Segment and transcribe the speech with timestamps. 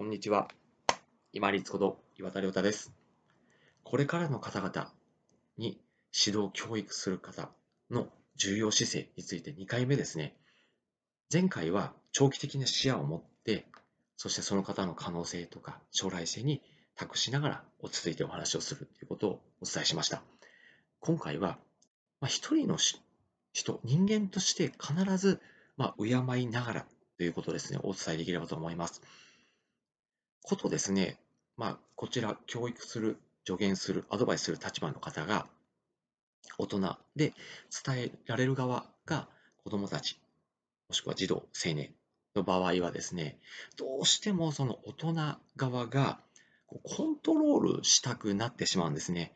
[0.00, 0.48] こんにちは。
[1.34, 2.90] 今立こと岩田亮太です。
[3.84, 4.90] これからの方々
[5.58, 5.78] に
[6.26, 7.50] 指導教育する方
[7.90, 10.34] の重要姿勢について2回目ですね。
[11.30, 13.66] 前回は長期的な視野を持って、
[14.16, 16.62] そしてその方の可能性とか将来性に
[16.96, 20.22] 託しながら落ち着いてお話をするということをお伝えしました。
[21.00, 21.58] 今回は、
[22.22, 22.78] まあ、一人の
[23.52, 25.42] 人、人間として必ず、
[25.76, 26.86] まあ、敬いながら
[27.18, 29.02] ということですね、お伝えできればと思います。
[30.42, 31.18] ことですね、
[31.56, 35.46] まあ、こちら、教育する、助言する、アドバイスする立場の方が、
[36.58, 37.32] 大人で
[37.84, 39.28] 伝えられる側が
[39.64, 40.18] 子どもたち、
[40.88, 41.94] もしくは児童、青年
[42.34, 43.38] の場合はですね、
[43.76, 46.20] どうしてもその大人側が
[46.82, 49.32] コントロールしたくなってしまうんですね。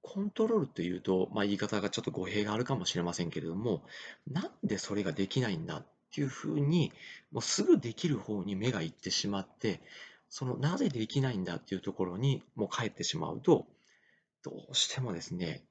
[0.00, 3.82] コントロールというと、まあ、言い方がちょっと語弊があるかもしれませんけれども、
[4.30, 6.92] なんでそれができないんだっていうふうに、
[7.30, 9.80] もうすぐできる方に目がいってしまって、
[10.28, 13.66] そのなぜできないんだっていうところにもう帰ってしまうと、
[14.42, 15.64] どうしてもですね、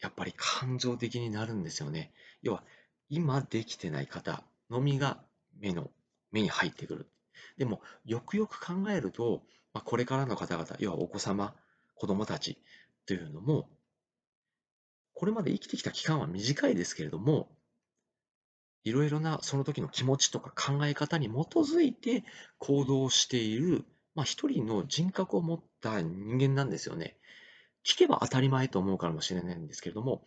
[0.00, 2.12] やっぱり感情的になるんですよね。
[2.40, 2.62] 要は、
[3.08, 5.20] 今できてない方のみが
[5.58, 5.90] 目の、
[6.30, 7.10] 目に入ってくる。
[7.58, 11.52] でも、よくよく考えると、まあ、これからの方々、要はお子様、
[11.96, 12.58] 子供たち
[13.06, 13.68] というのも、
[15.14, 17.48] これまで生きてきた期間は短いですけれども、
[18.84, 22.24] いろいろなその時の気持ちとか考え方に基づいて
[22.58, 27.16] 行動している、まあ、一人の人格を持った人間なんですよね。
[27.84, 30.22] 聞けば当たり前と思うかもしれないんですけれども、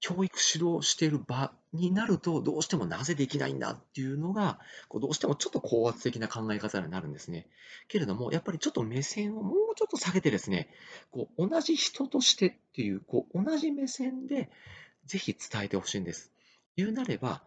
[0.00, 7.46] 教育指導している場になると、どうしてもなぜできないんだっていうのが、こうどうしてもちょっと高圧的な考え方になるんですね。
[7.88, 10.68] けれども、やっぱりちょっと目線をもうちょっと下げてですね、
[11.10, 14.50] こう同じ人としてっていう、こう同じ目線で
[15.06, 16.30] ぜひ伝えてほしいんです。
[16.76, 17.42] 言うなれば、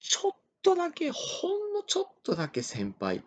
[0.00, 0.32] ちょっ
[0.62, 3.22] とだけ、ほんのちょっとだけ先輩。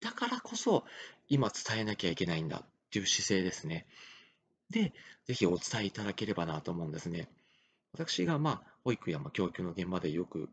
[0.00, 0.84] だからこそ、
[1.28, 3.86] 今伝えなきゃいけないんだっていう姿勢ですね。
[4.70, 4.92] で、
[5.26, 7.28] ぜひお伝えいただければなと思うんですね。
[7.92, 10.50] 私が、まあ、保育や教育の現場でよく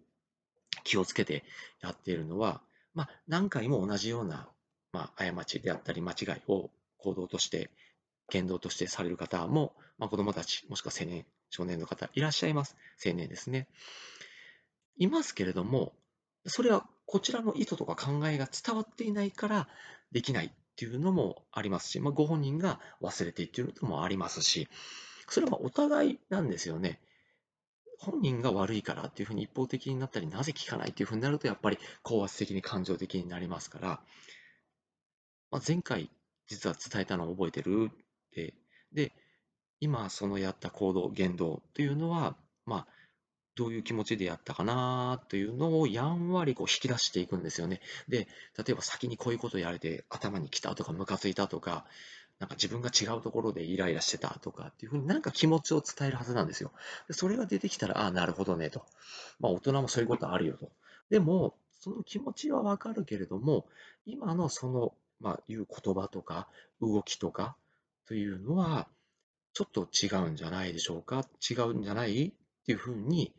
[0.83, 1.43] 気をつけて
[1.81, 2.61] やっているのは、
[2.93, 4.47] まあ、何回も同じような、
[4.93, 7.69] まあ、過ちであったり間違いを行動として、
[8.29, 12.77] 言動としてされる方も、まあ、子供たち、もしくは青年、少年の方いらっしゃいます。
[13.05, 13.67] 青年ですね。
[14.97, 15.93] いますけれども、
[16.45, 19.67] それはこちらの意図とか考えが伝わっていないから
[20.11, 24.67] できないっていうのもありますし、まあ、ご本人が忘れてっているのもありますし、
[25.27, 26.99] それはお互いなんですよね。
[27.99, 33.87] 本人が悪いからっていうふうに一方的になったり、なぜ聞かないっていうふうになると、やっぱり高圧的に感情的になりますから、
[35.51, 36.09] まあ、前回
[36.47, 37.95] 実は伝えたのを覚えてるっ
[38.31, 38.53] て、
[38.91, 39.13] で、
[39.79, 42.35] 今そのやった行動、言動というのは、
[42.65, 42.87] まあ、
[43.55, 47.81] どういう気持ちでやったかなというのをやんわりこう引き出していくんですよね。
[48.07, 51.85] で、例えば先にこういうことやれて頭にきたとかムカついたとか、
[52.39, 56.71] なんか自分が違うところでイライラしてたとかっていうふうになんか気持ちを伝えるはずなんですよ。
[57.07, 58.85] でそれが出てきたら、ああ、なるほどねと。
[59.39, 60.71] まあ大人もそういうことあるよと。
[61.09, 63.65] でも、その気持ちはわかるけれども、
[64.05, 66.47] 今のその、まあ、言う言葉とか
[66.81, 67.55] 動きとか
[68.07, 68.87] というのは、
[69.53, 71.25] ちょっと違うんじゃないでしょうか？
[71.49, 72.33] 違うんじゃない？
[72.61, 73.33] っていうふうに、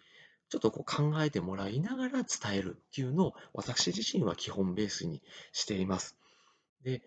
[0.48, 5.22] ちょっとこう考えてもらいながら伝えるっていうのを私自身は基本ベースに
[5.52, 6.16] しています。
[6.82, 7.02] で、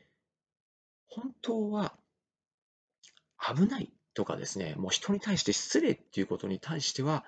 [1.08, 1.96] 本当は
[3.56, 7.24] 危ないとかですね、もう人に対して失礼っていうことに対しては、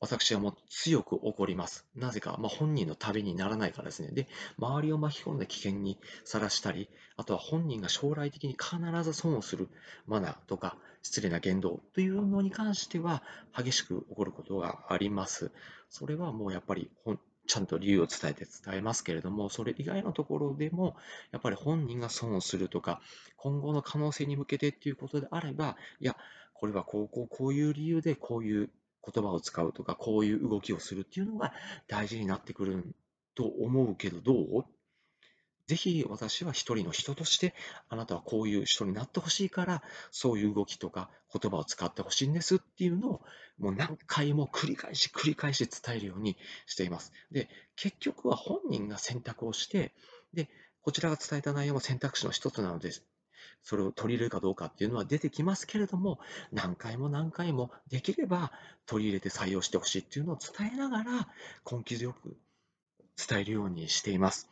[0.00, 1.86] 私はもう強く怒ります。
[1.96, 4.10] なぜか、まあ、本人の旅にならないからですね。
[4.12, 4.28] で、
[4.58, 9.68] 周りを巻き込んで危険にさらしたり、あとは本人が将来的に必ず損をする
[10.06, 13.22] マナーとか失礼な言動というのに関しては
[13.56, 15.50] 激しく起こることがあります。
[15.90, 16.90] それはもうやっぱり
[17.48, 20.96] ちゃんと理由を伝えて伝えますけれども、それ以外のところでも、
[21.32, 23.00] やっぱり本人が損をするとか、
[23.36, 26.14] 今後の可能性に向けてっていうことであれば、いや、
[26.52, 28.70] これはこうこうこういう理由でこういう
[29.12, 31.52] 言葉を使うとか、こういう動きをするっていうのが
[31.86, 32.94] 大事になってくる
[33.34, 34.64] と思うけど、どう？
[35.66, 37.54] ぜひ私は一人の人として、
[37.90, 43.20] あなたはこういう人になってほしいから、そういう動きとか言葉を使ってほしいんですっていうのを、
[43.58, 47.12] もう何回も繰り返し繰り返し伝えるようにしています。
[47.30, 49.92] で、結局は本人が選択をして、
[50.32, 50.48] で、
[50.80, 52.90] こちらが伝えた内容も選択肢の一つなので、
[53.62, 56.18] それを取り入れるかどうかっていうのは出てきますけれども、
[56.52, 58.52] 何回も何回もできれば
[58.86, 61.28] 取り入れて採用してほしいっていうのを伝えながら、
[61.70, 62.36] 根気強く
[63.16, 64.48] 伝えるようにしています。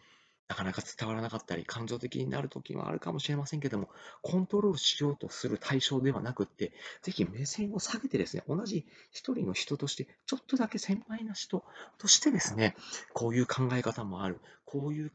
[0.49, 3.89] なかなか伝わらなかったり、感情的になる時もあるかもしれませんけども、
[4.23, 11.65] コントロールしようとする対象ではなくって、ぜひ目線を下げてですね、同じ一人の人として、ちょっとだけ先輩な人
[11.99, 12.77] としてですね、
[13.13, 15.11] こういう考え方もある、こういう